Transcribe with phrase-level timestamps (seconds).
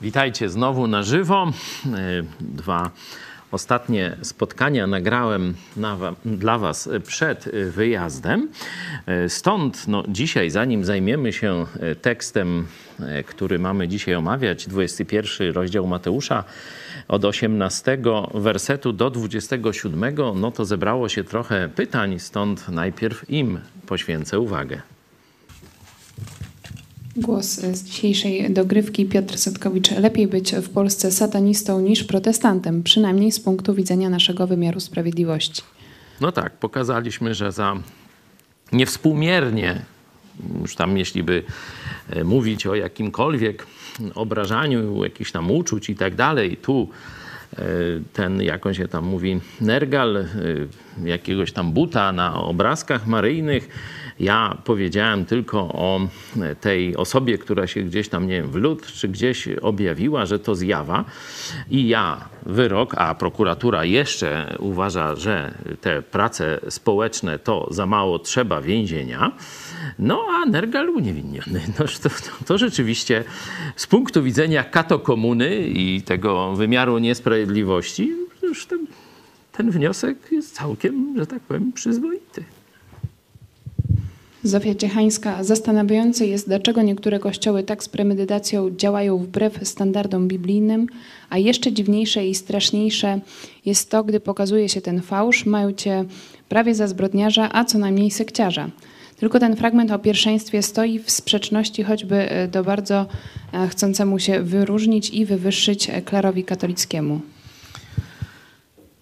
[0.00, 1.52] Witajcie znowu na żywo.
[1.86, 2.90] E, dwa
[3.52, 8.48] ostatnie spotkania nagrałem na, dla Was przed wyjazdem.
[9.06, 12.66] E, stąd no, dzisiaj, zanim zajmiemy się e, tekstem,
[13.26, 16.44] który mamy dzisiaj omawiać, 21 rozdział Mateusza,
[17.08, 17.98] od 18
[18.34, 24.82] wersetu do 27, no to zebrało się trochę pytań, stąd najpierw im poświęcę uwagę.
[27.20, 29.90] Głos z dzisiejszej dogrywki Piotr Setkowicz.
[29.90, 35.62] Lepiej być w Polsce satanistą niż protestantem, przynajmniej z punktu widzenia naszego wymiaru sprawiedliwości.
[36.20, 37.76] No tak, pokazaliśmy, że za
[38.72, 39.82] niewspółmiernie,
[40.60, 41.42] już tam jeśli by
[42.10, 43.66] e, mówić o jakimkolwiek
[44.14, 46.88] obrażaniu jakichś tam uczuć i tak dalej, tu
[47.52, 47.64] e,
[48.12, 50.26] ten, jak on się tam mówi, nergal, e,
[51.04, 53.68] jakiegoś tam buta na obrazkach maryjnych,
[54.20, 56.00] ja powiedziałem tylko o
[56.60, 60.54] tej osobie, która się gdzieś tam, nie wiem, w lód czy gdzieś objawiła, że to
[60.54, 61.04] zjawa.
[61.70, 68.60] I ja wyrok, a prokuratura jeszcze uważa, że te prace społeczne to za mało trzeba
[68.60, 69.32] więzienia.
[69.98, 71.60] No a Nergal uniewinniony.
[71.78, 72.08] No, to,
[72.46, 73.24] to rzeczywiście
[73.76, 78.86] z punktu widzenia katokomuny i tego wymiaru niesprawiedliwości, już ten,
[79.52, 82.44] ten wniosek jest całkiem, że tak powiem, przyzwoity.
[84.42, 85.44] Zofia Ciechańska.
[85.44, 90.86] Zastanawiające jest, dlaczego niektóre kościoły tak z premedytacją działają wbrew standardom biblijnym,
[91.30, 93.20] a jeszcze dziwniejsze i straszniejsze
[93.66, 96.04] jest to, gdy pokazuje się ten fałsz, mają cię
[96.48, 98.70] prawie za zbrodniarza, a co najmniej sekciarza.
[99.16, 103.06] Tylko ten fragment o pierwszeństwie stoi w sprzeczności choćby e, do bardzo
[103.52, 107.20] e, chcącemu się wyróżnić i wywyższyć e, klarowi katolickiemu.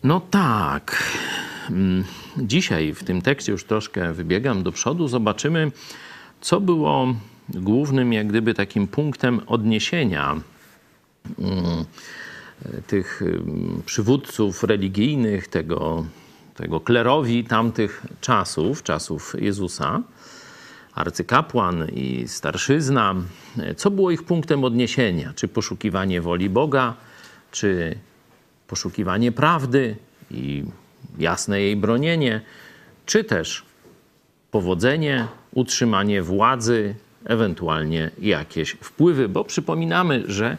[0.05, 1.03] No tak.
[2.38, 5.72] Dzisiaj w tym tekście już troszkę wybiegam do przodu, zobaczymy,
[6.41, 7.14] co było
[7.48, 10.41] głównym, jak gdyby takim punktem odniesienia
[11.38, 11.84] mm,
[12.86, 16.04] tych mm, przywódców religijnych, tego,
[16.54, 20.03] tego klerowi tamtych czasów, czasów Jezusa,
[20.94, 23.14] arcykapłan i starszyzna.
[23.76, 25.32] Co było ich punktem odniesienia?
[25.36, 26.94] Czy poszukiwanie woli Boga,
[27.50, 27.98] czy
[28.66, 29.97] poszukiwanie prawdy
[30.30, 30.64] i
[31.19, 32.41] jasne jej bronienie,
[33.06, 33.65] czy też
[34.50, 36.94] powodzenie, utrzymanie władzy,
[37.25, 40.56] ewentualnie jakieś wpływy, bo przypominamy, że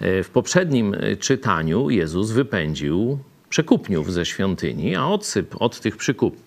[0.00, 3.18] e, w poprzednim czytaniu Jezus wypędził
[3.48, 5.96] przekupniów ze świątyni, a odsyp od tych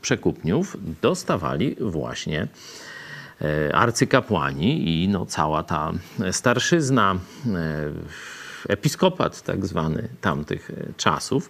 [0.01, 2.47] przekupniów dostawali właśnie
[3.41, 5.91] e, arcykapłani i no, cała ta
[6.31, 7.15] starszyzna,
[7.45, 7.91] e,
[8.69, 11.49] episkopat tak zwany tamtych czasów.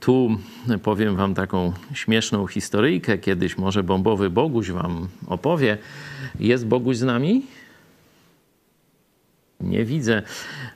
[0.00, 0.38] Tu
[0.82, 3.18] powiem wam taką śmieszną historyjkę.
[3.18, 5.78] Kiedyś może bombowy Boguś wam opowie.
[6.40, 7.42] Jest Boguś z nami?
[9.60, 10.22] Nie widzę,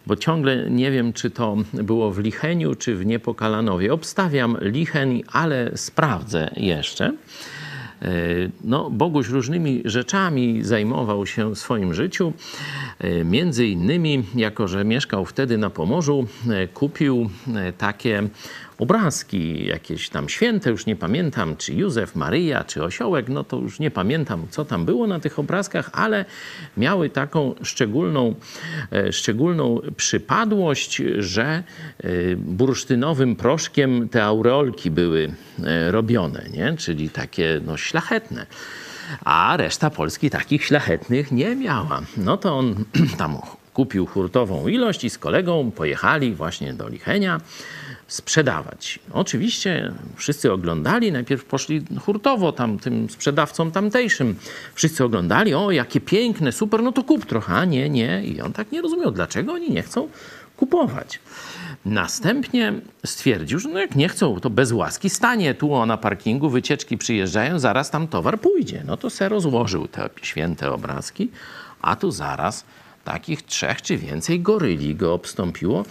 [0.06, 3.92] bo ciągle nie wiem, czy to było w Licheniu, czy w Niepokalanowie.
[3.92, 7.12] Obstawiam Licheń, ale sprawdzę jeszcze.
[8.02, 8.08] E,
[8.64, 12.32] no, Boguś różnymi rzeczami zajmował się w swoim życiu.
[12.98, 17.30] E, między innymi, jako że mieszkał wtedy na Pomorzu, e, kupił
[17.78, 18.28] takie
[18.78, 23.78] obrazki jakieś tam święte, już nie pamiętam, czy Józef, Maryja, czy Osiołek, no to już
[23.78, 26.24] nie pamiętam, co tam było na tych obrazkach, ale
[26.76, 28.34] miały taką szczególną,
[28.92, 31.62] e, szczególną przypadłość, że e,
[32.36, 35.32] bursztynowym proszkiem te aureolki były
[35.64, 36.76] e, robione, nie?
[36.76, 38.46] czyli takie no, szlachetne
[39.24, 42.02] a reszta Polski takich szlachetnych nie miała.
[42.16, 42.84] No to on
[43.18, 43.38] tam
[43.74, 47.40] kupił hurtową ilość i z kolegą pojechali właśnie do Lichenia
[48.08, 48.98] sprzedawać.
[49.12, 54.36] Oczywiście wszyscy oglądali, najpierw poszli hurtowo tam tym sprzedawcom tamtejszym.
[54.74, 57.54] Wszyscy oglądali, o jakie piękne, super, no to kup trochę.
[57.54, 58.24] A nie, nie.
[58.24, 60.08] I on tak nie rozumiał, dlaczego oni nie chcą
[60.56, 61.20] kupować.
[61.84, 62.72] Następnie
[63.06, 67.58] stwierdził, że no jak nie chcą, to bez łaski stanie tu na parkingu, wycieczki przyjeżdżają,
[67.58, 68.82] zaraz tam towar pójdzie.
[68.86, 71.30] No to se rozłożył te święte obrazki,
[71.82, 72.64] a tu zaraz
[73.06, 75.84] takich trzech czy więcej goryli go obstąpiło.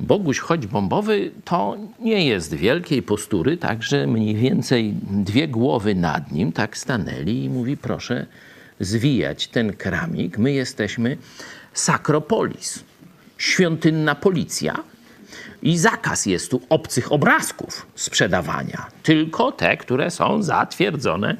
[0.00, 6.52] Boguś, choć bombowy, to nie jest wielkiej postury, także mniej więcej dwie głowy nad nim
[6.52, 8.26] tak stanęli i mówi, proszę
[8.80, 11.16] zwijać ten keramik, my jesteśmy
[11.72, 12.84] Sakropolis,
[13.38, 14.84] świątynna policja,
[15.62, 21.36] i zakaz jest tu obcych obrazków sprzedawania, tylko te, które są zatwierdzone.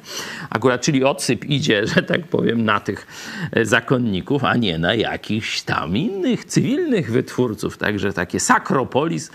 [0.49, 3.07] Akurat, czyli odsyp idzie, że tak powiem, na tych
[3.51, 7.77] e, zakonników, a nie na jakichś tam innych cywilnych wytwórców.
[7.77, 9.31] Także takie sakropolis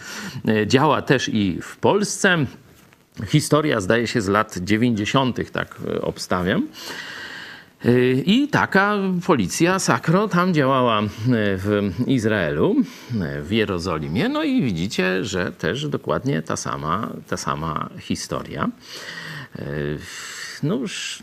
[0.49, 2.47] e, działa też i w Polsce.
[3.27, 6.69] Historia zdaje się z lat 90., tak e, obstawiam.
[7.85, 11.07] Y, I taka policja sakro tam działała y,
[11.57, 12.77] w Izraelu,
[13.39, 14.29] y, w Jerozolimie.
[14.29, 18.71] No i widzicie, że też dokładnie ta sama, ta sama historia.
[20.63, 21.23] No już,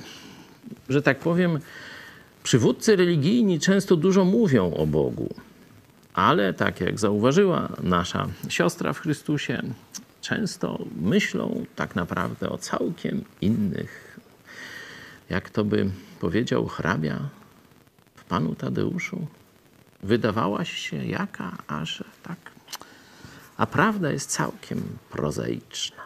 [0.89, 1.59] że tak powiem,
[2.43, 5.35] przywódcy religijni często dużo mówią o Bogu,
[6.13, 9.61] ale tak jak zauważyła nasza siostra w Chrystusie,
[10.21, 14.19] często myślą tak naprawdę o całkiem innych,
[15.29, 15.89] jak to by
[16.21, 17.29] powiedział hrabia
[18.15, 19.27] w panu Tadeuszu.
[20.03, 22.37] Wydawałaś się jaka, a że tak.
[23.57, 26.03] A prawda jest całkiem prozaiczna.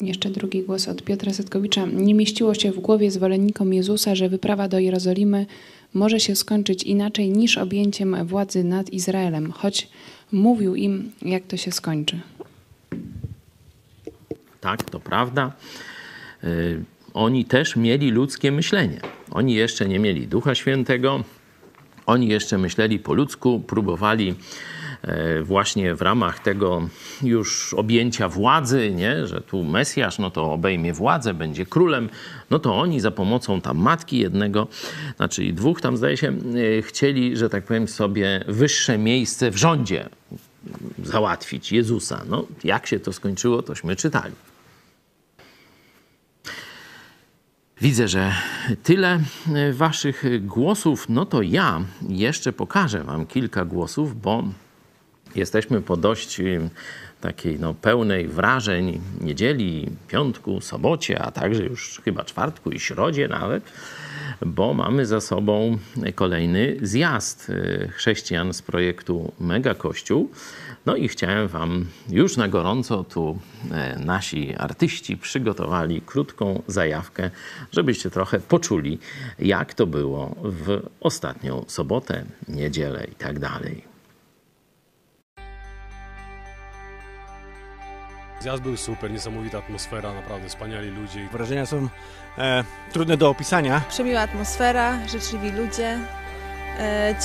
[0.00, 1.86] Jeszcze drugi głos od Piotra Setkowicza.
[1.86, 5.46] Nie mieściło się w głowie zwolennikom Jezusa, że wyprawa do Jerozolimy
[5.94, 9.88] może się skończyć inaczej niż objęciem władzy nad Izraelem, choć
[10.32, 12.20] mówił im, jak to się skończy.
[14.60, 15.52] Tak, to prawda.
[17.14, 19.00] Oni też mieli ludzkie myślenie.
[19.30, 21.24] Oni jeszcze nie mieli Ducha Świętego,
[22.06, 24.34] oni jeszcze myśleli po ludzku, próbowali
[25.02, 26.88] e, właśnie w ramach tego
[27.22, 29.26] już objęcia władzy, nie?
[29.26, 32.08] że tu Mesjasz no to obejmie władzę, będzie królem,
[32.50, 34.66] no to oni za pomocą tam matki jednego,
[35.16, 40.08] znaczy dwóch tam zdaje się, e, chcieli, że tak powiem sobie, wyższe miejsce w rządzie
[41.04, 42.22] załatwić Jezusa.
[42.28, 44.34] No jak się to skończyło, tośmy czytali.
[47.80, 48.32] Widzę, że
[48.82, 49.20] tyle
[49.54, 51.06] e, waszych głosów.
[51.08, 54.44] No to ja jeszcze pokażę wam kilka głosów, bo
[55.34, 56.44] jesteśmy po dość e,
[57.20, 63.72] takiej no, pełnej wrażeń niedzieli, piątku, sobocie, a także już chyba czwartku i środzie nawet,
[64.46, 65.78] bo mamy za sobą
[66.14, 70.30] kolejny zjazd e, chrześcijan z projektu Mega Kościół.
[70.86, 73.38] No i chciałem Wam już na gorąco tu
[73.70, 77.30] e, nasi artyści przygotowali krótką zajawkę,
[77.72, 78.98] żebyście trochę poczuli,
[79.38, 83.90] jak to było w ostatnią sobotę, niedzielę i tak dalej.
[88.40, 91.28] Zjazd był super, niesamowita atmosfera, naprawdę wspaniali ludzie.
[91.32, 91.88] Wrażenia są
[92.38, 93.80] e, trudne do opisania.
[93.88, 95.98] Przemiła atmosfera, życzliwi ludzie,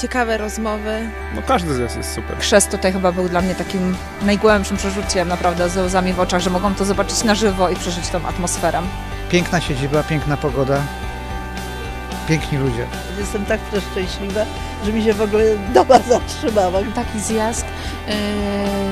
[0.02, 1.10] ciekawe rozmowy.
[1.36, 2.38] No każdy zjazd jest super.
[2.40, 6.50] Chrzest tutaj chyba był dla mnie takim najgłębszym przeżyciem, naprawdę ze łzami w oczach, że
[6.50, 8.82] mogłam to zobaczyć na żywo i przeżyć tą atmosferę.
[9.30, 10.82] Piękna siedziba, piękna pogoda,
[12.28, 12.86] piękni ludzie.
[13.20, 14.42] Jestem tak przeszczęśliwa,
[14.86, 15.44] że mi się w ogóle
[15.74, 16.80] doba zatrzymała.
[16.96, 17.66] Taki zjazd
[18.08, 18.14] yy,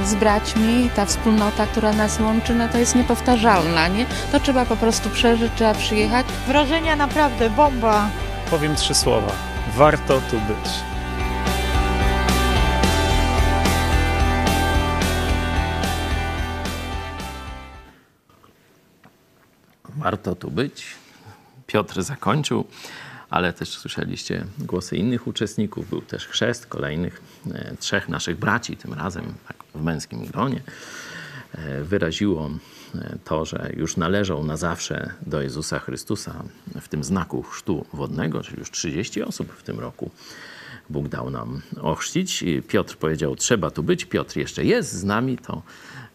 [0.08, 4.06] z braćmi, ta wspólnota, która nas łączy, no to jest niepowtarzalna, nie?
[4.32, 6.26] To trzeba po prostu przeżyć, trzeba przyjechać.
[6.48, 8.10] Wrażenia naprawdę bomba.
[8.50, 9.32] Powiem trzy słowa.
[9.78, 10.70] Warto tu być.
[19.98, 20.86] Warto tu być.
[21.68, 22.66] Piotr zakończył,
[23.30, 25.90] ale też słyszeliście głosy innych uczestników.
[25.90, 27.22] Był też chrzest kolejnych
[27.54, 30.62] e, trzech naszych braci, tym razem tak w męskim gronie.
[31.52, 32.50] E, wyraziło
[33.24, 36.44] to, że już należą na zawsze do Jezusa Chrystusa
[36.82, 40.12] w tym znaku chrztu wodnego, czyli już 30 osób w tym roku
[40.90, 42.44] Bóg dał nam ochrzcić.
[42.68, 44.06] Piotr powiedział, trzeba tu być.
[44.06, 45.62] Piotr jeszcze jest z nami, to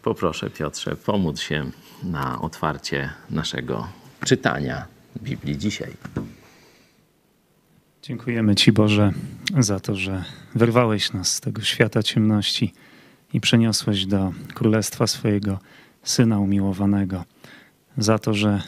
[0.01, 1.71] poproszę Piotrze, pomóc się
[2.03, 3.87] na otwarcie naszego
[4.25, 4.85] czytania
[5.21, 5.93] Biblii dzisiaj.
[8.01, 9.13] Dziękujemy Ci, Boże,
[9.59, 10.23] za to, że
[10.55, 12.73] wyrwałeś nas z tego świata ciemności
[13.33, 15.59] i przeniosłeś do królestwa swojego
[16.03, 17.23] Syna umiłowanego.
[17.97, 18.61] Za to, że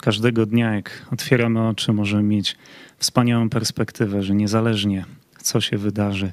[0.00, 2.56] każdego dnia, jak otwieramy oczy, możemy mieć
[2.98, 5.04] wspaniałą perspektywę, że niezależnie
[5.42, 6.32] co się wydarzy,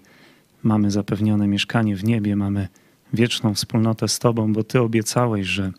[0.63, 2.67] mamy zapewnione mieszkanie w niebie, mamy
[3.13, 5.71] wieczną wspólnotę z Tobą, bo Ty obiecałeś, że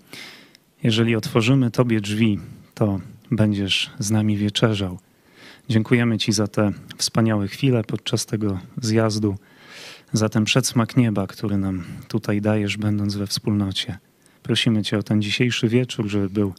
[0.83, 2.39] jeżeli otworzymy Tobie drzwi,
[2.75, 4.99] to będziesz z nami wieczerzał.
[5.69, 9.37] Dziękujemy Ci za te wspaniałe chwile podczas tego zjazdu,
[10.13, 13.99] za ten przedsmak nieba, który nam tutaj dajesz, będąc we wspólnocie.
[14.47, 16.55] Prosimy Cię o ten dzisiejszy wieczór, żeby był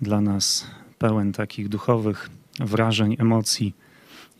[0.00, 0.66] dla nas
[0.98, 3.74] pełen takich duchowych wrażeń, emocji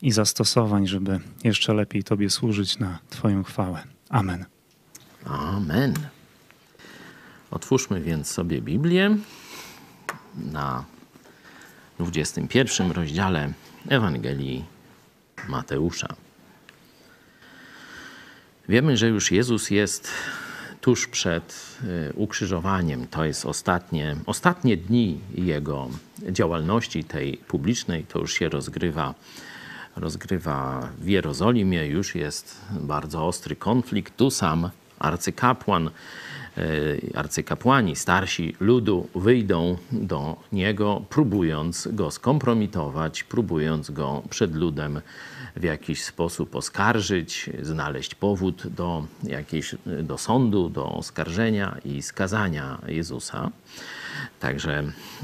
[0.01, 3.83] i zastosowań, żeby jeszcze lepiej Tobie służyć na Twoją chwałę.
[4.09, 4.45] Amen.
[5.25, 5.93] Amen.
[7.51, 9.17] Otwórzmy więc sobie Biblię
[10.35, 10.85] na
[11.99, 13.53] 21 rozdziale
[13.89, 14.65] Ewangelii
[15.49, 16.15] Mateusza.
[18.69, 20.09] Wiemy, że już Jezus jest
[20.83, 23.07] tuż przed y, ukrzyżowaniem.
[23.07, 25.89] To jest ostatnie, ostatnie dni Jego
[26.31, 28.03] działalności tej publicznej.
[28.03, 29.13] To już się rozgrywa,
[29.95, 31.87] rozgrywa w Jerozolimie.
[31.87, 34.17] Już jest bardzo ostry konflikt.
[34.17, 35.89] Tu sam arcykapłan
[36.57, 36.61] e,
[37.15, 45.01] arcykapłani, starsi ludu wyjdą do niego, próbując go skompromitować, próbując go przed ludem
[45.55, 53.51] w jakiś sposób oskarżyć, znaleźć powód do, jakiejś, do sądu, do oskarżenia i skazania Jezusa.
[54.39, 54.83] Także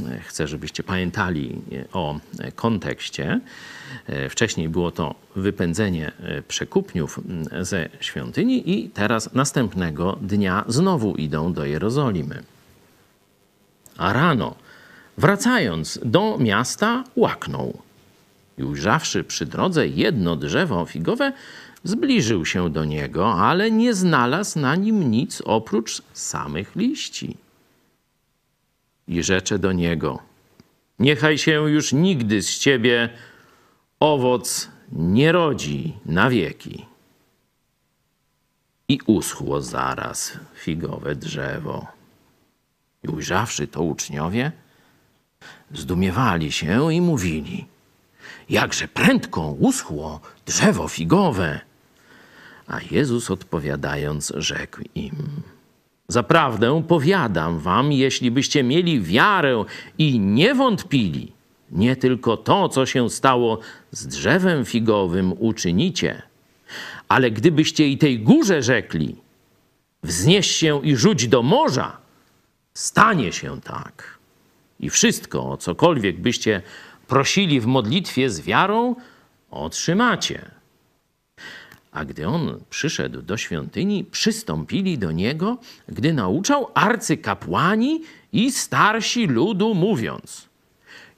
[0.09, 1.62] e, chcę, żebyście pamiętali
[1.93, 2.19] o
[2.55, 3.39] kontekście.
[4.07, 7.19] E, Wcześniej było to wypędzenie e, przekupniów
[7.62, 12.43] ze świątyni, i teraz następnego dnia znowu idą do Jerozolimy.
[13.98, 14.55] A rano,
[15.17, 17.88] wracając do miasta, łaknął.
[18.60, 21.34] I ujrzawszy przy drodze jedno drzewo figowe,
[21.84, 27.38] zbliżył się do niego, ale nie znalazł na nim nic oprócz samych liści.
[29.08, 30.20] I rzecze do niego:
[31.00, 33.10] Niechaj się już nigdy z ciebie
[34.00, 36.86] owoc nie rodzi na wieki.
[38.88, 41.88] I uschło zaraz figowe drzewo.
[43.04, 44.51] I ujrzawszy to uczniowie,
[45.72, 47.66] zdumiewali się i mówili:
[48.50, 51.60] Jakże prędko uschło drzewo figowe.
[52.68, 55.15] A Jezus odpowiadając, rzekł im:
[56.08, 59.63] Zaprawdę powiadam wam, jeśli byście mieli wiarę
[59.98, 61.32] i nie wątpili,
[61.72, 63.60] nie tylko to, co się stało
[63.91, 66.22] z drzewem figowym, uczynicie,
[67.08, 69.15] ale gdybyście i tej górze rzekli,
[70.03, 71.98] wznieś się i rzuć do morza,
[72.74, 74.20] stanie się tak.
[74.79, 76.62] I wszystko, cokolwiek byście
[77.10, 78.96] prosili w modlitwie z wiarą,
[79.51, 80.51] otrzymacie.
[81.92, 88.01] A gdy on przyszedł do świątyni, przystąpili do niego, gdy nauczał arcykapłani
[88.34, 90.50] i starsi ludu, mówiąc: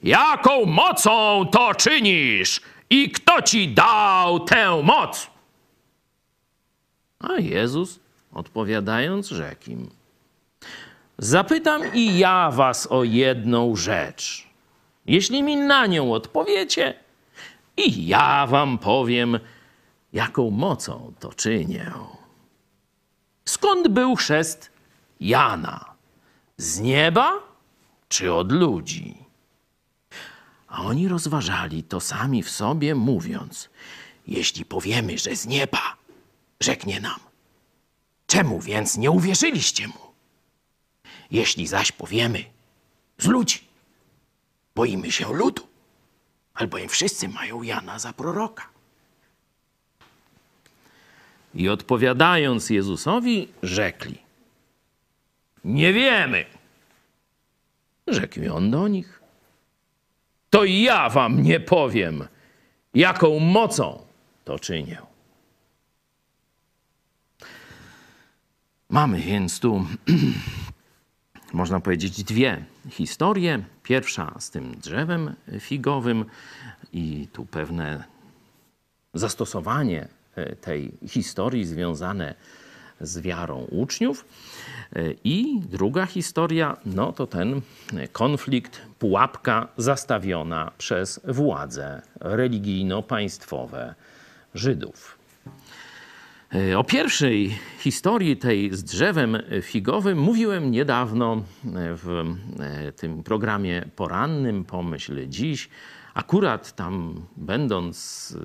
[0.02, 5.30] Jaką mocą to czynisz i kto ci dał tę moc?
[7.20, 8.00] A Jezus
[8.32, 9.90] odpowiadając, rzekł im:
[11.18, 14.51] Zapytam i ja was o jedną rzecz.
[15.06, 16.94] Jeśli mi na nią odpowiecie,
[17.76, 19.38] i ja wam powiem,
[20.12, 21.92] jaką mocą to czynię.
[23.44, 24.70] Skąd był chrzest
[25.20, 25.94] Jana?
[26.56, 27.32] Z nieba
[28.08, 29.14] czy od ludzi?
[30.68, 33.68] A oni rozważali to sami w sobie, mówiąc:
[34.26, 35.96] Jeśli powiemy, że z nieba,
[36.60, 37.20] rzeknie nam,
[38.26, 40.12] czemu więc nie uwierzyliście mu?
[41.30, 42.44] Jeśli zaś powiemy
[43.18, 43.71] z ludzi,
[44.74, 45.66] boimy się ludu,
[46.54, 48.68] albowiem wszyscy mają Jana za proroka.
[51.54, 54.18] I odpowiadając Jezusowi, rzekli:
[55.64, 56.44] Nie wiemy.
[58.06, 59.20] Rzekł on do nich:
[60.50, 62.28] To ja wam nie powiem,
[62.94, 64.04] jaką mocą
[64.44, 65.02] to czynię.
[68.88, 69.86] Mamy więc tu,
[71.52, 73.62] można powiedzieć, dwie historie.
[73.82, 76.24] Pierwsza z tym drzewem figowym
[76.92, 78.04] i tu pewne
[79.14, 82.34] zastosowanie e, tej historii związane
[83.00, 84.24] z wiarą uczniów.
[84.92, 87.60] E, I druga historia, no to ten
[88.12, 93.94] konflikt, pułapka zastawiona przez władze religijno-państwowe
[94.54, 95.21] Żydów.
[96.54, 101.42] E, O pierwszej historii tej z drzewem figowym mówiłem niedawno
[101.74, 102.24] w
[102.60, 105.68] e, tym programie porannym Pomyśl Dziś.
[106.14, 108.36] Akurat tam, będąc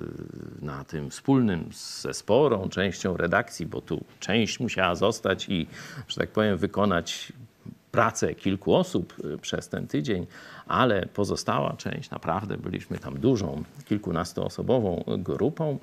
[0.62, 5.66] e, na tym wspólnym ze sporą częścią redakcji, bo tu część musiała zostać i,
[6.08, 7.32] że tak powiem, wykonać
[7.90, 10.26] pracę kilku osób przez ten tydzień,
[10.66, 15.78] ale pozostała część, naprawdę byliśmy tam dużą, kilkunastoosobową grupą.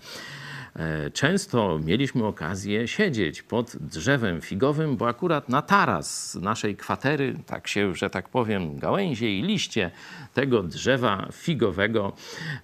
[0.75, 7.67] E, Często mieliśmy okazję siedzieć pod drzewem figowym, bo akurat na taras naszej kwatery, tak
[7.67, 9.91] się, że tak powiem, gałęzie i liście
[10.33, 12.13] tego drzewa figowego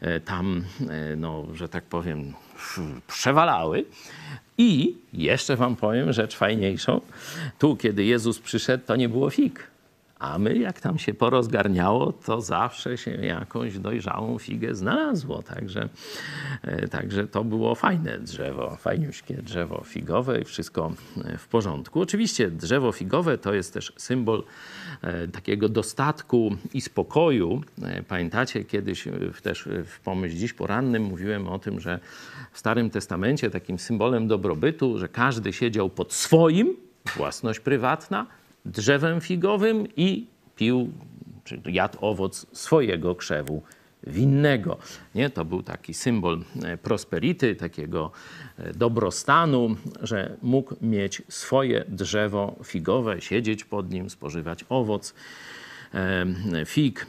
[0.01, 2.33] e, tam, e, no, że tak powiem,
[3.07, 3.85] przewalały.
[4.57, 7.01] I jeszcze wam powiem rzecz fajniejszą.
[7.59, 9.71] Tu, kiedy Jezus przyszedł, to nie było fig.
[10.21, 15.43] A my, jak tam się porozgarniało, to zawsze się jakąś dojrzałą figę znalazło.
[15.43, 15.89] Także,
[16.61, 20.91] e, także to było fajne drzewo, fajniuśkie drzewo figowe i wszystko
[21.25, 22.01] e, w porządku.
[22.01, 24.43] Oczywiście drzewo figowe to jest też symbol
[25.01, 27.61] e, takiego dostatku i spokoju.
[28.07, 29.07] Pamiętacie, kiedyś
[29.43, 31.99] też w pomyśl dziś porannym mówiłem o tym, że
[32.51, 36.75] w Starym Testamencie takim symbolem dobrobytu, że każdy siedział pod swoim,
[37.15, 38.27] własność prywatna,
[38.65, 40.91] drzewem figowym i pił,
[41.43, 43.61] czy jadł owoc swojego krzewu
[44.07, 44.77] winnego.
[45.15, 45.29] Nie?
[45.29, 48.11] To był taki symbol e, prosperity, takiego
[48.57, 55.13] e, dobrostanu, że mógł mieć swoje drzewo figowe, siedzieć pod nim, spożywać owoc
[55.93, 56.25] e,
[56.65, 57.07] fig.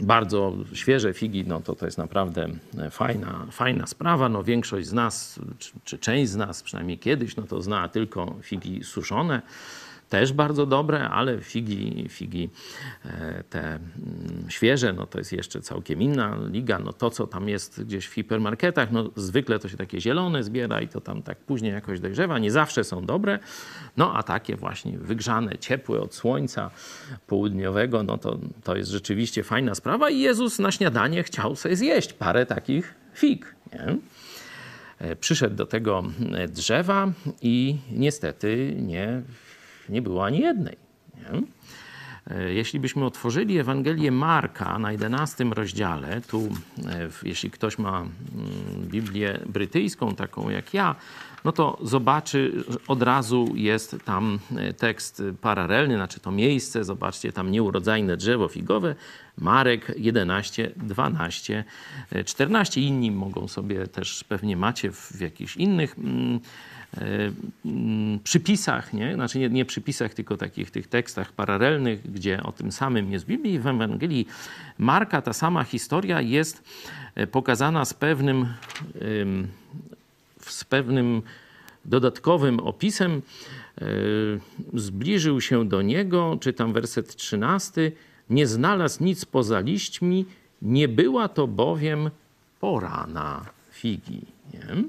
[0.00, 2.48] Bardzo świeże figi, no to to jest naprawdę
[2.90, 4.28] fajna, fajna sprawa.
[4.28, 8.34] No większość z nas, czy, czy część z nas przynajmniej kiedyś, no to zna tylko
[8.42, 9.42] figi suszone
[10.08, 12.50] też bardzo dobre, ale figi, figi
[13.04, 13.80] e, te mm,
[14.48, 16.78] świeże, no to jest jeszcze całkiem inna liga.
[16.78, 20.80] No to, co tam jest gdzieś w hipermarketach, no zwykle to się takie zielone zbiera
[20.80, 22.38] i to tam tak później jakoś dojrzewa.
[22.38, 23.38] Nie zawsze są dobre,
[23.96, 26.70] no a takie właśnie wygrzane, ciepłe od słońca
[27.26, 32.12] południowego, no to, to jest rzeczywiście fajna sprawa i Jezus na śniadanie chciał sobie zjeść
[32.12, 33.96] parę takich fig, nie?
[34.98, 36.02] E, przyszedł do tego
[36.48, 37.12] drzewa
[37.42, 39.22] i niestety nie
[39.88, 40.76] nie było ani jednej.
[41.16, 41.42] Nie?
[42.30, 46.48] E, jeśli byśmy otworzyli Ewangelię Marka na 11 rozdziale, tu
[46.86, 48.10] e, jeśli ktoś ma mm,
[48.88, 50.96] Biblię brytyjską, taką jak ja,
[51.44, 57.50] no to zobaczy, od razu jest tam e, tekst paralelny, znaczy to miejsce, zobaczcie, tam
[57.50, 58.94] nieurodzajne drzewo figowe,
[59.38, 61.64] Marek 11, 12,
[62.24, 62.80] 14.
[62.80, 66.40] Inni mogą sobie też, pewnie macie w, w jakichś innych mm,
[66.96, 67.32] E,
[67.64, 69.14] mm, przypisach, nie?
[69.14, 73.28] znaczy nie, nie przypisach, tylko takich tych tekstach paralelnych, gdzie o tym samym jest w
[73.28, 73.58] Biblii.
[73.58, 74.26] W Ewangelii
[74.78, 76.62] Marka ta sama historia jest
[77.14, 78.46] e, pokazana z pewnym,
[80.40, 81.22] z pewnym
[81.84, 83.22] dodatkowym opisem.
[83.80, 83.84] E,
[84.74, 87.92] zbliżył się do niego, czytam werset 13,
[88.30, 90.24] nie znalazł nic poza liśćmi,
[90.62, 92.10] nie była to bowiem
[92.60, 94.22] pora na figi.
[94.54, 94.84] Nie?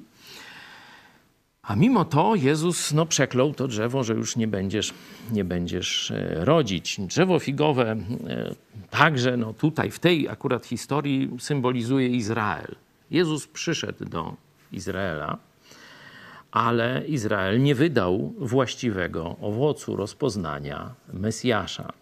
[1.70, 4.94] A mimo to Jezus no, przeklął to drzewo, że już nie będziesz,
[5.32, 7.00] nie będziesz e, rodzić.
[7.00, 7.98] Drzewo figowe e,
[8.90, 12.76] także no, tutaj w tej akurat historii symbolizuje Izrael.
[13.12, 14.36] Jezus przyszedł do
[14.72, 15.38] Izraela,
[16.52, 21.94] ale Izrael nie wydał właściwego owocu rozpoznania Mesjasza.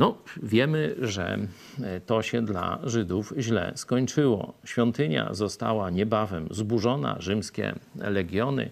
[0.00, 1.38] No, wiemy, że
[1.82, 4.54] e, to się dla Żydów źle skończyło.
[4.64, 8.70] Świątynia została niebawem zburzona, rzymskie legiony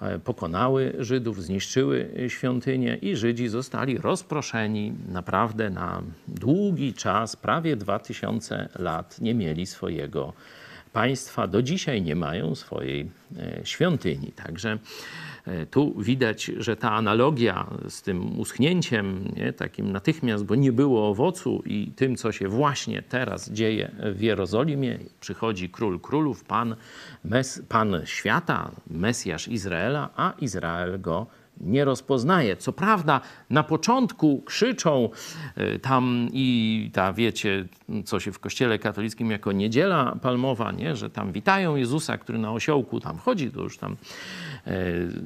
[0.00, 8.68] e, pokonały Żydów, zniszczyły świątynię i Żydzi zostali rozproszeni naprawdę na długi czas, prawie 2000
[8.78, 10.32] lat nie mieli swojego
[10.92, 11.46] państwa.
[11.46, 14.32] Do dzisiaj nie mają swojej e, świątyni.
[14.32, 14.78] Także
[15.46, 21.08] E, tu widać, że ta analogia z tym uschnięciem, nie, takim natychmiast, bo nie było
[21.08, 26.76] owocu i tym, co się właśnie teraz dzieje w Jerozolimie, przychodzi król królów, pan,
[27.24, 31.26] mes, pan świata, Mesjasz Izraela, a Izrael go
[31.62, 32.56] nie rozpoznaje.
[32.56, 33.20] Co prawda,
[33.50, 35.08] na początku krzyczą
[35.56, 37.64] e, tam i ta, wiecie,
[38.04, 40.96] co się w kościele katolickim jako niedziela palmowa, nie?
[40.96, 43.96] że tam witają Jezusa, który na osiołku tam chodzi, to już tam
[44.66, 44.72] e,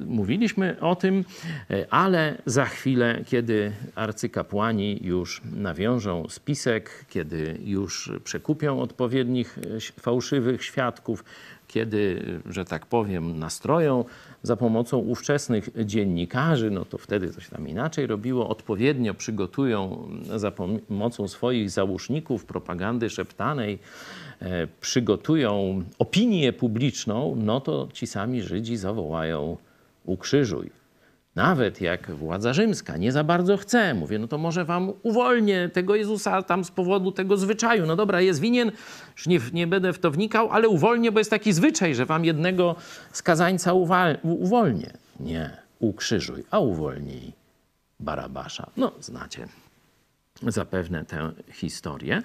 [0.05, 1.25] mówiliśmy o tym,
[1.69, 9.59] e, ale za chwilę, kiedy arcykapłani już nawiążą spisek, kiedy już przekupią odpowiednich
[9.99, 11.23] fałszywych świadków,
[11.67, 14.05] kiedy, że tak powiem, nastroją
[14.43, 21.27] za pomocą ówczesnych dziennikarzy, no to wtedy się tam inaczej robiło, odpowiednio przygotują za pomocą
[21.27, 23.79] swoich załóżników propagandy szeptanej,
[24.41, 29.57] e, przygotują opinię publiczną, no to ci sami Żydzi zawołają
[30.05, 30.76] ukrzyżuj.
[31.37, 35.95] Nawet jak władza rzymska nie za bardzo chce, mówię, no to może wam uwolnię tego
[35.95, 37.85] Jezusa tam z powodu tego zwyczaju.
[37.85, 38.71] No dobra, jest winien,
[39.15, 42.25] już nie, nie będę w to wnikał, ale uwolnię, bo jest taki zwyczaj, że wam
[42.25, 42.75] jednego
[43.11, 43.73] skazańca
[44.23, 44.93] uwolnię.
[45.19, 47.33] Nie, ukrzyżuj, a uwolnij
[47.99, 48.69] Barabasza.
[48.77, 49.47] No, znacie
[50.43, 52.21] zapewne tę historię.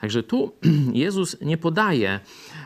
[0.00, 0.52] Także tu
[1.04, 2.20] Jezus nie podaje,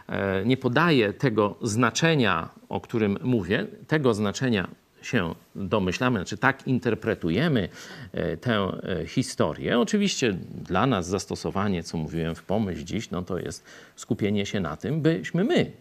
[0.09, 4.69] e, nie podaje tego znaczenia, o którym mówię, tego znaczenia
[5.07, 7.69] się domyślamy, znaczy tak interpretujemy
[8.13, 9.79] e, tę e, historię.
[9.79, 13.65] Oczywiście dla nas zastosowanie, co mówiłem w pomyśl dziś, no to jest
[13.97, 15.73] skupienie się na tym, byśmy my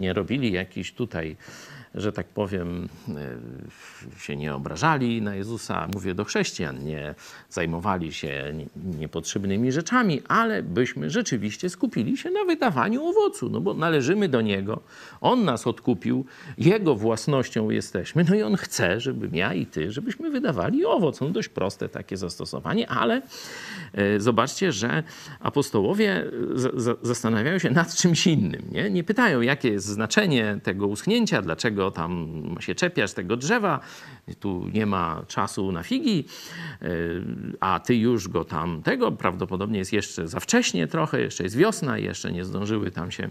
[0.00, 1.36] nie robili jakichś tutaj
[1.94, 7.14] że tak powiem, e, się nie obrażali na Jezusa, mówię do chrześcijan, nie
[7.50, 8.54] zajmowali się
[8.98, 14.80] niepotrzebnymi rzeczami, ale byśmy rzeczywiście skupili się na wydawaniu owocu, no bo należymy do Niego,
[15.20, 16.24] On nas odkupił,
[16.58, 21.20] Jego własnością jesteśmy, no i On chce, żebym ja i Ty, żebyśmy wydawali owoc.
[21.20, 23.22] No dość proste takie zastosowanie, ale
[23.92, 25.02] e, zobaczcie, że
[25.40, 26.24] apostołowie
[27.02, 28.62] zastanawiają się nad czymś innym.
[28.72, 33.80] Nie, nie pytają, jakie jest znaczenie tego uschnięcia, dlaczego czego tam się czepiasz tego drzewa,
[34.40, 36.24] tu nie ma czasu na figi,
[36.82, 36.88] e,
[37.60, 41.98] a ty już go tam tego, prawdopodobnie jest jeszcze za wcześnie trochę, jeszcze jest wiosna,
[41.98, 43.30] jeszcze nie zdążyły tam się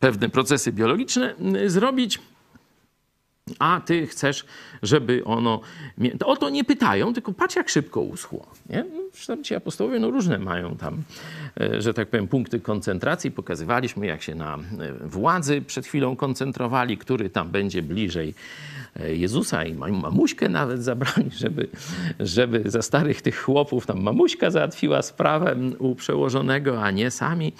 [0.00, 1.34] pewne procesy biologiczne
[1.66, 2.18] zrobić
[3.58, 4.44] a ty chcesz,
[4.82, 5.60] żeby ono...
[6.24, 8.46] O to nie pytają, tylko patrz jak szybko uschło.
[8.68, 8.84] Nie?
[9.28, 11.02] No, ci apostołowie no, różne mają tam,
[11.60, 13.30] e, że tak powiem, punkty koncentracji.
[13.30, 14.60] Pokazywaliśmy, jak się na e,
[15.08, 18.34] władzy przed chwilą koncentrowali, który tam będzie bliżej
[19.00, 21.68] e, Jezusa i mamuśkę nawet zabrali, żeby,
[22.20, 27.52] żeby za starych tych chłopów tam mamuśka załatwiła sprawę u przełożonego, a nie sami.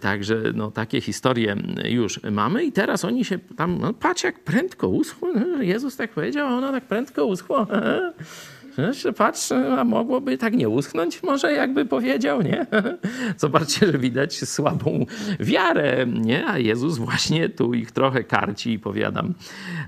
[0.00, 4.88] Także no, takie historie już mamy i teraz oni się tam, no, patrz jak prędko
[4.88, 5.28] uschło.
[5.60, 7.66] Jezus tak powiedział, ona tak prędko uschło.
[8.78, 12.66] Jeszcze patrz, a mogłoby tak nie uschnąć, może jakby powiedział, nie?
[13.36, 15.06] Zobaczcie, że widać słabą
[15.40, 16.46] wiarę, nie?
[16.46, 19.34] A Jezus właśnie tu ich trochę karci i powiadam,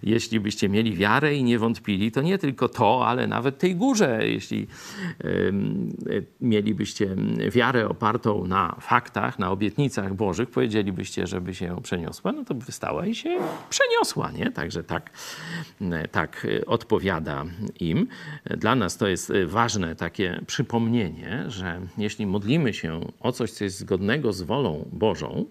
[0.02, 4.28] jeśli byście mieli wiarę i nie wątpili, to nie tylko to, ale nawet tej górze,
[4.28, 4.66] jeśli
[6.40, 7.16] mielibyście
[7.52, 13.06] wiarę opartą na faktach, na obietnicach Bożych, powiedzielibyście, żeby się przeniosła, no to by wystała
[13.06, 13.38] i się
[13.70, 14.50] przeniosła, nie?
[14.50, 15.10] Także tak,
[16.10, 17.44] tak odpowiada
[17.80, 18.06] im.
[18.44, 23.64] Dla nas to jest y, ważne takie przypomnienie, że jeśli modlimy się o coś, co
[23.64, 25.44] jest zgodnego z wolą Bożą,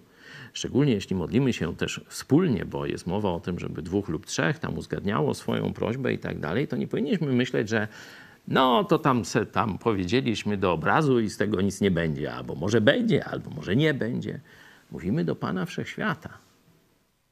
[0.54, 4.60] szczególnie jeśli modlimy się też wspólnie, bo jest mowa o tym, żeby dwóch lub trzech
[4.60, 7.88] tam uzgadniało swoją prośbę i tak dalej, to nie powinniśmy myśleć, że
[8.48, 12.56] no to tam se tam powiedzieliśmy do obrazu i z tego nic nie będzie, albo
[12.56, 14.40] może będzie, albo może nie będzie.
[14.92, 16.38] Mówimy do Pana Wszechświata.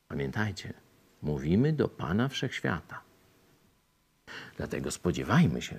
[0.08, 0.74] Pamiętajcie,
[1.22, 3.09] mówimy do Pana Wszechświata.
[4.58, 5.78] Dlatego spodziewajmy się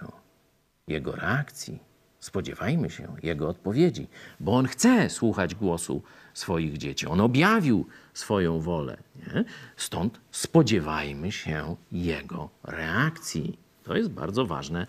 [0.88, 1.78] Jego reakcji,
[2.20, 4.08] spodziewajmy się Jego odpowiedzi,
[4.40, 6.02] bo On chce słuchać głosu
[6.34, 7.06] swoich dzieci.
[7.06, 8.96] On objawił swoją wolę.
[9.16, 9.44] Nie?
[9.76, 13.58] Stąd spodziewajmy się Jego reakcji.
[13.84, 14.86] To jest bardzo ważne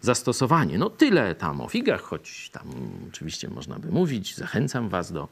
[0.00, 0.78] zastosowanie.
[0.78, 2.62] No tyle tam o figach, choć tam
[3.08, 4.36] oczywiście można by mówić.
[4.36, 5.28] Zachęcam Was do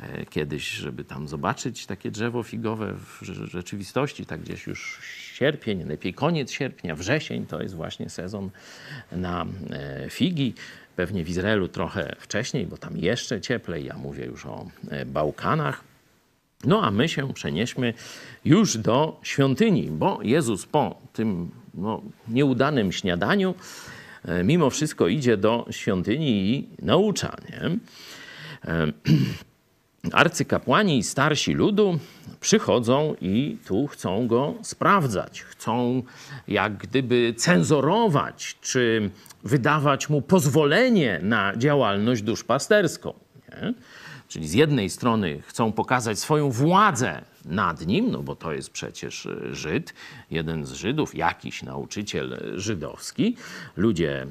[0.00, 5.00] e, kiedyś, żeby tam zobaczyć takie drzewo figowe w rzeczywistości, tak gdzieś już
[5.32, 8.50] sierpień, lepiej koniec sierpnia, wrzesień to jest właśnie sezon
[9.12, 10.54] na e, figi.
[10.96, 13.84] Pewnie w Izraelu trochę wcześniej, bo tam jeszcze cieplej.
[13.84, 15.95] Ja mówię już o e, Bałkanach.
[16.64, 17.94] No a my się przenieśmy
[18.44, 23.54] już do świątyni, bo Jezus po tym no, nieudanym śniadaniu
[24.24, 27.36] e, mimo wszystko idzie do świątyni i naucza.
[27.50, 27.78] Nie?
[30.12, 31.98] arcykapłani i starsi ludu
[32.40, 35.42] przychodzą i tu chcą go sprawdzać.
[35.42, 36.02] Chcą
[36.48, 39.10] jak gdyby cenzorować, czy
[39.44, 43.14] wydawać mu pozwolenie na działalność duszpasterską.
[43.48, 43.74] Nie?
[44.28, 49.28] Czyli z jednej strony chcą pokazać swoją władzę nad nim, no bo to jest przecież
[49.52, 49.94] Żyd,
[50.30, 53.36] jeden z Żydów, jakiś nauczyciel żydowski.
[53.76, 54.26] Ludzie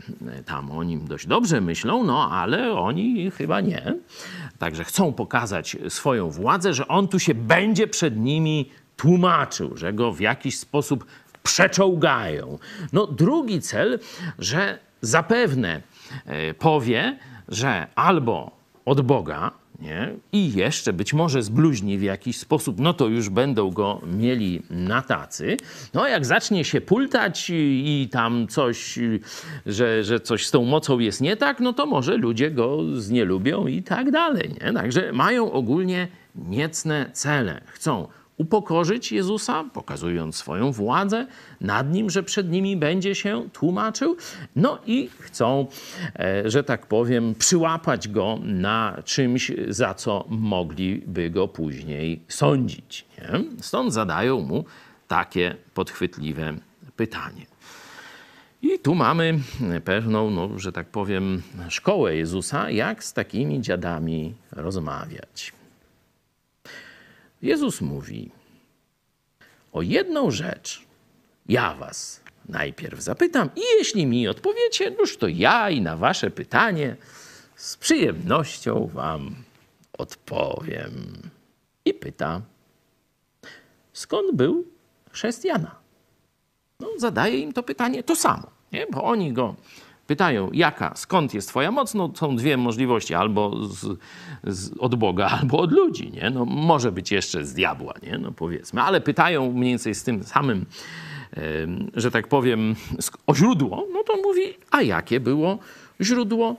[0.46, 3.96] tam o nim dość dobrze myślą, no ale oni chyba nie.
[4.60, 10.12] Także chcą pokazać swoją władzę, że on tu się będzie przed nimi tłumaczył, że go
[10.12, 11.06] w jakiś sposób
[11.44, 12.60] przeczołgają.
[12.94, 14.00] No drugi cel,
[14.40, 15.82] że zapewne
[16.26, 18.52] e, powie, że albo
[18.86, 19.52] od Boga,
[19.82, 20.16] nie?
[20.32, 25.02] i jeszcze być może zbluźni w jakiś sposób, no to już będą go mieli na
[25.02, 25.58] tacy.
[25.94, 29.00] No jak zacznie się pultać i tam coś,
[29.66, 33.68] że, że coś z tą mocą jest nie tak, no to może ludzie go znielubią
[33.68, 34.56] i tak dalej.
[34.62, 34.74] Nie?
[34.74, 37.62] Także mają ogólnie niecne cele.
[37.66, 41.28] Chcą upokorzyć Jezusa, pokazując swoją władzę
[41.62, 44.18] nad nim, że przed nimi będzie się tłumaczył.
[44.56, 45.68] No i chcą,
[46.20, 53.06] e, że tak powiem, przyłapać go na czymś, za co mogliby go później sądzić.
[53.18, 53.44] Nie?
[53.62, 54.66] Stąd zadają mu
[55.08, 56.54] takie podchwytliwe
[56.96, 57.46] pytanie.
[58.62, 59.40] I tu mamy
[59.86, 65.54] pewną, no, że tak powiem, szkołę Jezusa, jak z takimi dziadami rozmawiać.
[67.42, 68.32] Jezus mówi:
[69.74, 70.86] O jedną rzecz
[71.50, 76.96] ja was najpierw zapytam, i jeśli mi odpowiecie, noż to ja i na wasze pytanie
[77.56, 79.36] z przyjemnością wam
[79.98, 80.94] odpowiem.
[81.86, 82.42] I pyta:
[83.94, 84.66] Skąd był
[85.12, 85.76] chrzest Jana?
[86.80, 88.88] No, zadaje im to pytanie to samo, nie?
[88.92, 89.56] bo oni go
[90.08, 94.00] pytają, jaka, skąd jest twoja moc, no są dwie możliwości, albo z,
[94.44, 96.30] z, od Boga, albo od ludzi, nie?
[96.30, 98.18] No może być jeszcze z diabła, nie?
[98.18, 100.66] No powiedzmy, ale pytają mniej więcej z tym samym,
[101.94, 102.76] że tak powiem,
[103.28, 104.42] o źródło, no to mówi,
[104.72, 105.60] a jakie było
[106.02, 106.56] źródło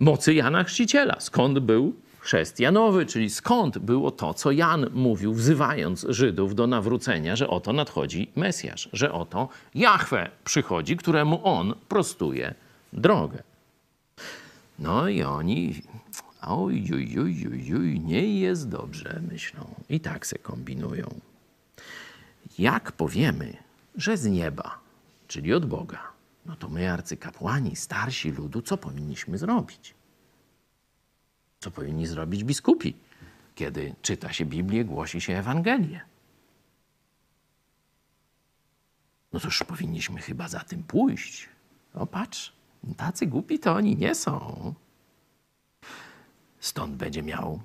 [0.00, 1.20] mocy Jana Chrzciciela?
[1.20, 7.36] Skąd był chrzest Janowy, czyli skąd było to, co Jan mówił, wzywając Żydów do nawrócenia,
[7.36, 12.54] że oto nadchodzi Mesjasz, że oto Jahwe przychodzi, któremu on prostuje
[12.92, 13.42] drogę.
[14.78, 15.82] No i oni,
[16.42, 19.74] oj, oj, oj, oj, oj, nie jest dobrze, myślą.
[19.88, 21.20] I tak se kombinują.
[22.58, 23.56] Jak powiemy,
[23.96, 24.78] że z nieba,
[25.28, 26.12] czyli od Boga,
[26.46, 29.94] no to my, arcykapłani, starsi ludu, co powinniśmy zrobić?
[31.60, 32.94] Co powinni zrobić biskupi,
[33.54, 36.00] kiedy czyta się Biblię, głosi się Ewangelię?
[39.32, 41.48] No to już powinniśmy chyba za tym pójść.
[41.94, 42.52] O patrz,
[42.96, 44.74] tacy głupi to oni nie są.
[46.60, 47.60] Stąd będzie miał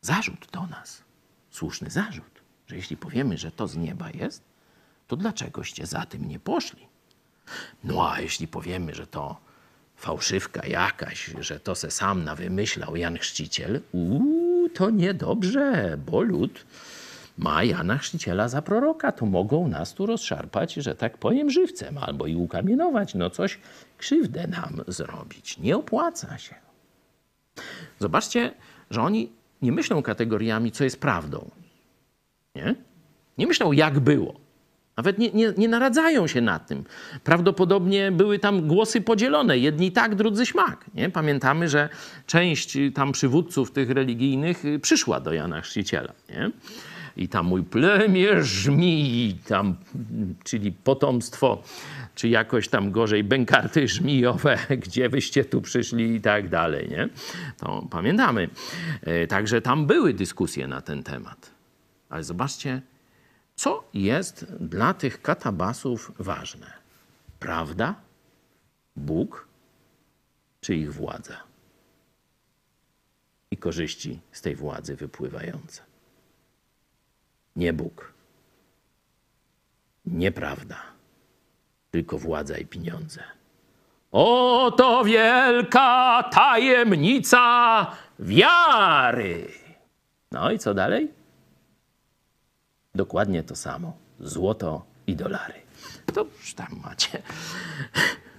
[0.00, 1.02] zarzut do nas,
[1.50, 4.42] słuszny zarzut, że jeśli powiemy, że to z nieba jest,
[5.06, 6.86] to dlaczegoście za tym nie poszli?
[7.84, 9.36] No a jeśli powiemy, że to
[9.96, 16.66] fałszywka jakaś, że to se sam nawymyślał Jan Chrzciciel, uuu, to niedobrze, bo lud
[17.38, 22.26] ma Jana Chrzciciela za proroka, to mogą nas tu rozszarpać, że tak powiem, żywcem albo
[22.26, 23.58] i ukamienować, no coś
[23.98, 25.58] krzywdę nam zrobić.
[25.58, 26.54] Nie opłaca się.
[27.98, 28.54] Zobaczcie,
[28.90, 31.50] że oni nie myślą kategoriami, co jest prawdą.
[32.54, 32.74] Nie?
[33.38, 34.46] Nie myślą, jak było.
[34.96, 36.84] Nawet nie, nie, nie naradzają się nad tym.
[37.24, 39.58] Prawdopodobnie były tam głosy podzielone.
[39.58, 40.84] Jedni tak, drudzy śmak.
[40.94, 41.10] Nie?
[41.10, 41.88] Pamiętamy, że
[42.26, 46.12] część tam przywódców tych religijnych y, przyszła do Jana Chrzciciela.
[46.28, 46.50] Nie?
[47.16, 49.76] I tam mój plemię żmii, tam,
[50.44, 51.62] czyli potomstwo,
[52.14, 56.88] czy jakoś tam gorzej bękarty żmijowe, gdzie wyście tu przyszli i tak dalej.
[56.88, 57.08] Nie?
[57.58, 58.48] To pamiętamy.
[59.02, 61.50] E, Także tam były dyskusje na ten temat.
[62.08, 62.82] Ale zobaczcie,
[63.56, 66.72] co jest dla tych katabasów ważne?
[67.40, 67.94] Prawda,
[68.96, 69.48] Bóg
[70.60, 71.36] czy ich władza?
[73.50, 75.82] I korzyści z tej władzy wypływające.
[77.56, 78.12] Nie Bóg,
[80.06, 80.82] nieprawda,
[81.90, 83.22] tylko władza i pieniądze.
[84.12, 87.86] Oto wielka tajemnica
[88.18, 89.48] wiary.
[90.32, 91.12] No i co dalej?
[92.94, 93.96] Dokładnie to samo.
[94.20, 95.54] Złoto i dolary.
[96.14, 97.22] To już tam macie.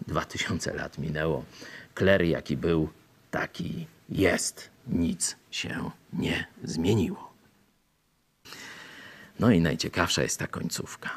[0.08, 1.44] Dwa tysiące lat minęło.
[1.94, 2.90] Kler jaki był,
[3.32, 4.70] taki jest.
[4.88, 7.27] Nic się nie zmieniło.
[9.40, 11.10] No i najciekawsza jest ta końcówka.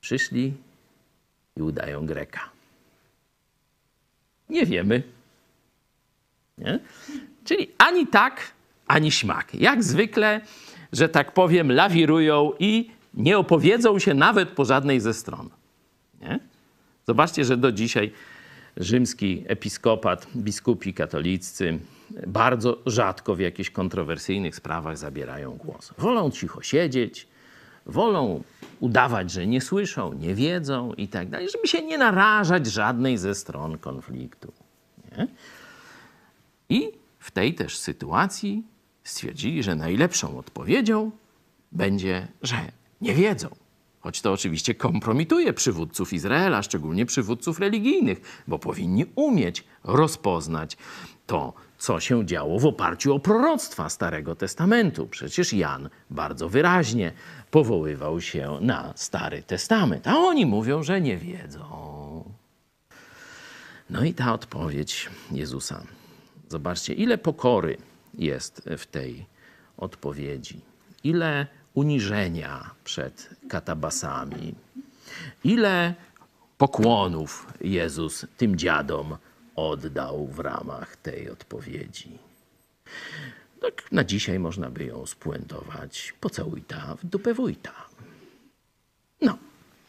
[0.00, 0.54] Przyszli
[1.56, 2.50] i udają Greka.
[4.48, 5.02] Nie wiemy.
[6.58, 6.78] Nie?
[7.44, 8.52] Czyli ani tak,
[8.86, 9.54] ani śmak.
[9.54, 10.40] Jak zwykle,
[10.92, 15.50] że tak powiem, lawirują i nie opowiedzą się nawet po żadnej ze stron.
[16.20, 16.40] Nie?
[17.06, 18.12] Zobaczcie, że do dzisiaj
[18.76, 21.78] rzymski episkopat, biskupi katoliccy
[22.26, 25.94] bardzo rzadko w jakichś kontrowersyjnych sprawach zabierają głos.
[25.98, 27.28] Wolą cicho siedzieć,
[27.86, 28.42] wolą
[28.80, 33.34] udawać, że nie słyszą, nie wiedzą i tak dalej, żeby się nie narażać żadnej ze
[33.34, 34.52] stron konfliktu.
[35.18, 35.28] Nie?
[36.68, 38.62] I w tej też sytuacji
[39.04, 41.10] stwierdzili, że najlepszą odpowiedzią
[41.72, 42.56] będzie, że
[43.00, 43.48] nie wiedzą.
[44.00, 50.76] Choć to oczywiście kompromituje przywódców Izraela, szczególnie przywódców religijnych, bo powinni umieć rozpoznać
[51.26, 55.06] to, co się działo w oparciu o proroctwa Starego Testamentu.
[55.06, 57.12] Przecież Jan bardzo wyraźnie
[57.50, 62.34] powoływał się na Stary Testament, a oni mówią, że nie wiedzą.
[63.90, 65.82] No i ta odpowiedź Jezusa.
[66.48, 67.76] Zobaczcie, ile pokory
[68.14, 69.26] jest w tej
[69.76, 70.60] odpowiedzi.
[71.04, 74.54] Ile uniżenia przed katabasami.
[75.44, 75.94] Ile
[76.58, 79.16] pokłonów Jezus tym dziadom
[79.56, 82.18] oddał w ramach tej odpowiedzi.
[83.60, 86.14] Tak na dzisiaj można by ją spuentować.
[86.20, 87.72] Pocałuj ta w dupę wójta.
[89.20, 89.38] No,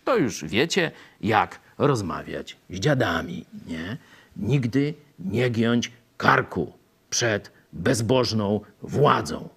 [0.05, 3.97] to już wiecie, jak rozmawiać z dziadami, nie?
[4.37, 6.73] Nigdy nie giąć karku
[7.09, 9.49] przed bezbożną władzą.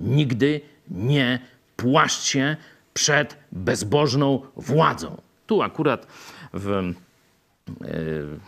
[0.00, 1.38] Nigdy nie
[1.76, 2.56] płaszcz się
[2.94, 5.20] przed bezbożną władzą.
[5.46, 6.06] Tu akurat
[6.52, 6.94] w,
[7.80, 8.38] w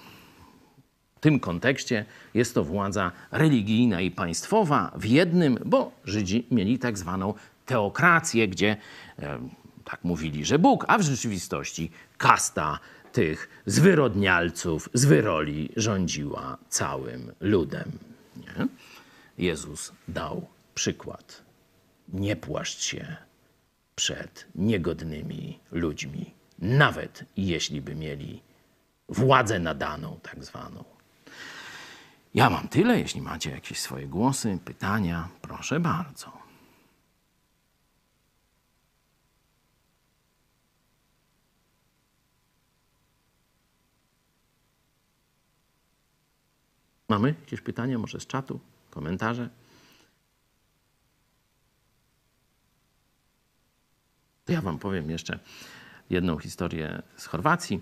[1.23, 2.05] tym kontekście
[2.35, 7.35] jest to władza religijna i państwowa w jednym, bo Żydzi mieli tak zwaną
[7.67, 8.77] teokrację, gdzie
[9.19, 9.39] e,
[9.85, 12.79] tak mówili, że Bóg, a w rzeczywistości kasta
[13.13, 17.93] tych zwyrodnialców z wyroli rządziła całym ludem.
[18.37, 18.67] Nie?
[19.39, 21.43] Jezus dał przykład.
[22.09, 23.17] Nie płaszcz się
[23.95, 28.43] przed niegodnymi ludźmi, nawet jeśli by mieli
[29.09, 30.91] władzę nadaną, tak zwaną.
[32.35, 32.99] Ja mam tyle.
[32.99, 36.42] Jeśli macie jakieś swoje głosy, pytania, proszę bardzo.
[47.09, 49.49] Mamy jakieś pytania, może z czatu, komentarze?
[54.45, 55.38] To ja Wam powiem jeszcze
[56.11, 57.81] jedną historię z Chorwacji.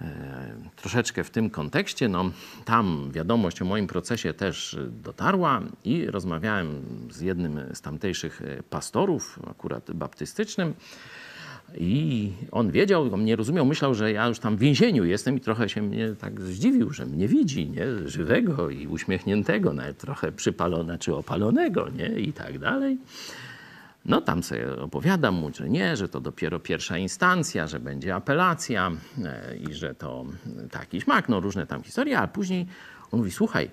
[0.00, 2.30] E, troszeczkę w tym kontekście, no,
[2.64, 9.92] tam wiadomość o moim procesie też dotarła i rozmawiałem z jednym z tamtejszych pastorów, akurat
[9.92, 10.74] baptystycznym.
[11.78, 15.40] I on wiedział, on nie rozumiał, myślał, że ja już tam w więzieniu jestem i
[15.40, 18.08] trochę się mnie tak zdziwił, że mnie widzi, nie?
[18.08, 22.08] żywego i uśmiechniętego, nawet trochę przypalone czy opalonego nie?
[22.08, 22.98] i tak dalej.
[24.04, 28.92] No tam sobie opowiadam mu, że nie, że to dopiero pierwsza instancja, że będzie apelacja
[29.24, 30.24] e, i że to
[30.70, 32.66] taki śmak, no różne tam historie, a później
[33.10, 33.70] on mówi, słuchaj,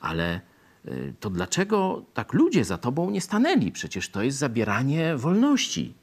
[0.00, 3.72] ale e, to dlaczego tak ludzie za tobą nie stanęli?
[3.72, 5.94] Przecież to jest zabieranie wolności.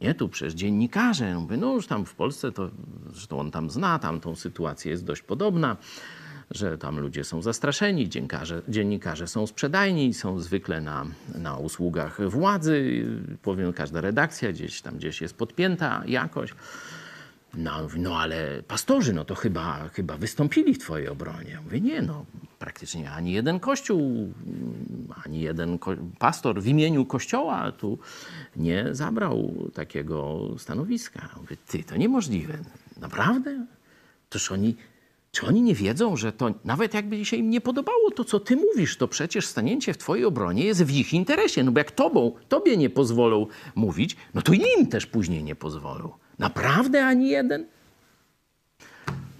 [0.00, 1.34] Nie, tu przez dziennikarze.
[1.34, 2.70] Mówię, no już tam w Polsce, to
[3.10, 5.76] zresztą on tam zna, tam tą sytuację jest dość podobna,
[6.54, 13.06] że tam ludzie są zastraszeni, dziennikarze, dziennikarze są sprzedajni, są zwykle na, na usługach władzy.
[13.42, 16.54] Powiem, każda redakcja gdzieś tam gdzieś jest podpięta jakoś.
[17.54, 21.58] No, no ale pastorzy, no to chyba, chyba wystąpili w twojej obronie.
[21.64, 22.24] Mówię, nie, no
[22.58, 24.32] praktycznie ani jeden kościół,
[25.24, 25.78] ani jeden
[26.18, 27.98] pastor w imieniu kościoła tu
[28.56, 31.28] nie zabrał takiego stanowiska.
[31.36, 32.58] Mówię, ty, to niemożliwe.
[33.00, 33.66] Naprawdę?
[34.30, 34.76] Toż oni,
[35.32, 38.56] czy oni nie wiedzą, że to nawet jakby się im nie podobało to, co ty
[38.56, 41.64] mówisz, to przecież stanięcie w twojej obronie jest w ich interesie.
[41.64, 46.12] No bo jak tobą, tobie nie pozwolą mówić, no to im też później nie pozwolą.
[46.38, 47.66] Naprawdę ani jeden?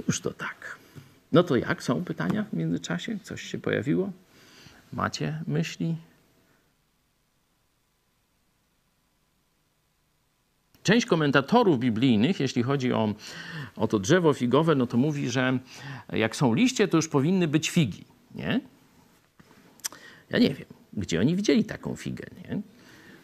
[0.06, 0.76] Już to tak.
[1.32, 1.82] No to jak?
[1.82, 3.18] Są pytania w międzyczasie?
[3.22, 4.12] Coś się pojawiło?
[4.92, 5.96] Macie myśli?
[10.82, 13.14] Część komentatorów biblijnych, jeśli chodzi o,
[13.76, 15.58] o to drzewo figowe, no to mówi, że
[16.12, 18.04] jak są liście, to już powinny być figi.
[18.34, 18.60] Nie?
[20.30, 22.24] Ja nie wiem, gdzie oni widzieli taką figę.
[22.44, 22.62] Nie?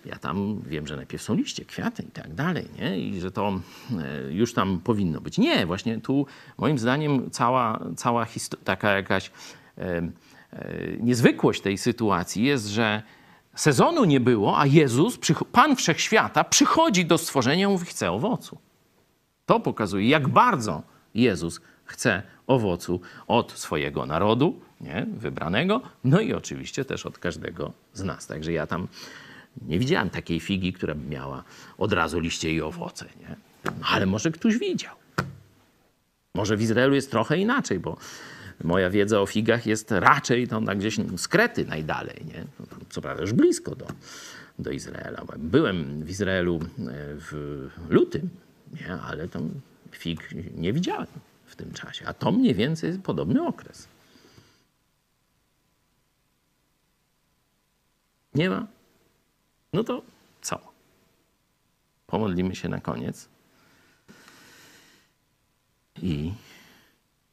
[0.05, 3.01] Ja tam wiem, że najpierw są liście, kwiaty i tak dalej, nie?
[3.01, 3.61] I że to
[3.99, 5.38] e, już tam powinno być.
[5.38, 6.27] Nie, właśnie tu
[6.59, 8.27] moim zdaniem cała, cała
[8.64, 9.31] taka jakaś
[9.79, 10.11] e, e,
[11.01, 13.03] niezwykłość tej sytuacji jest, że
[13.61, 15.18] sezonu nie było, a Jezus,
[15.53, 18.59] Pan Wszechświata, przychodzi do stworzenia i mówi, chce owocu.
[19.47, 20.83] To pokazuje, jak bardzo
[21.14, 25.07] Jezus chce owocu od swojego narodu, nie?
[25.16, 28.27] wybranego, no i oczywiście też od każdego z nas.
[28.27, 28.88] Także ja tam
[29.62, 31.44] nie widziałem takiej figi, która by miała
[31.79, 33.07] od razu liście i owoce.
[33.21, 33.37] Nie?
[33.83, 34.94] Ale może ktoś widział.
[36.35, 37.97] Może w Izraelu jest trochę inaczej, bo
[38.64, 42.25] moja wiedza o figach jest raczej tam gdzieś z Krety najdalej.
[42.25, 42.44] Nie?
[42.61, 43.87] No, co prawda już blisko do,
[44.59, 45.25] do Izraela.
[45.38, 46.61] Byłem w Izraelu e,
[47.14, 48.29] w lutym,
[48.81, 48.92] nie?
[48.92, 49.51] ale tam
[49.90, 51.07] fig nie widziałem
[51.47, 52.07] w tym czasie.
[52.07, 53.88] A to mniej więcej jest podobny okres.
[58.35, 58.66] Nie ma?
[59.73, 60.03] No to
[60.42, 60.61] co?
[62.07, 63.29] Pomodlimy się na koniec
[66.03, 66.33] i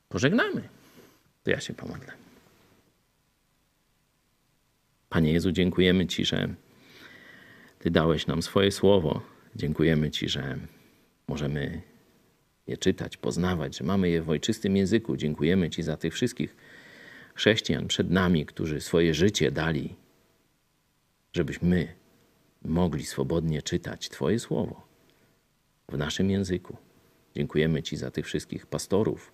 [0.10, 0.75] pożegnamy.
[1.46, 2.14] To ja się pomodlę.
[5.10, 6.56] Panie Jezu, dziękujemy Ci, że
[7.80, 9.22] Ty dałeś nam swoje słowo.
[9.56, 10.58] Dziękujemy Ci, że
[11.28, 11.82] możemy
[12.68, 15.18] je czytać, poznawać, że mamy je w ojczystym języku.
[15.18, 16.56] Dziękujemy Ci za tych wszystkich
[17.36, 19.96] chrześcijan przed nami, którzy swoje życie dali,
[21.34, 21.88] żebyśmy
[22.64, 24.88] mogli swobodnie czytać Twoje słowo
[25.90, 26.78] w naszym języku.
[27.36, 29.32] Dziękujemy Ci za tych wszystkich pastorów,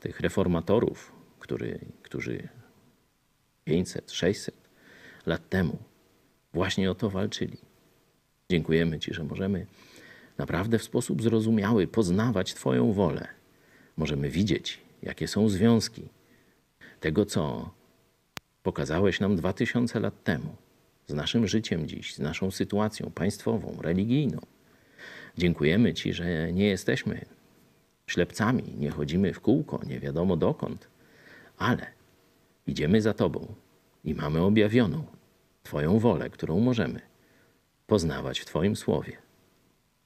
[0.00, 2.48] tych reformatorów, który, którzy
[3.64, 4.54] 500, 600
[5.26, 5.78] lat temu
[6.52, 7.56] właśnie o to walczyli.
[8.50, 9.66] Dziękujemy Ci, że możemy
[10.38, 13.28] naprawdę w sposób zrozumiały poznawać Twoją wolę.
[13.96, 16.08] Możemy widzieć, jakie są związki
[17.00, 17.70] tego, co
[18.62, 20.56] pokazałeś nam 2000 lat temu
[21.06, 24.40] z naszym życiem dziś, z naszą sytuacją państwową, religijną.
[25.38, 27.24] Dziękujemy Ci, że nie jesteśmy
[28.06, 30.88] ślepcami, nie chodzimy w kółko, nie wiadomo dokąd,
[31.60, 31.86] ale
[32.66, 33.54] idziemy za Tobą
[34.04, 35.04] i mamy objawioną
[35.62, 37.00] Twoją wolę, którą możemy
[37.86, 39.16] poznawać w Twoim słowie.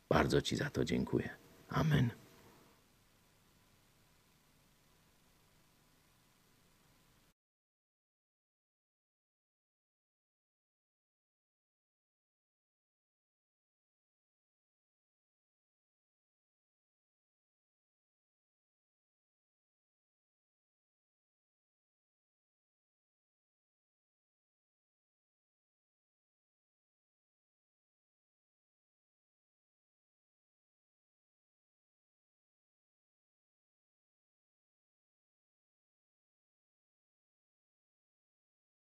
[0.09, 1.28] Bardzo Ci za to dziękuję.
[1.68, 2.24] Amen.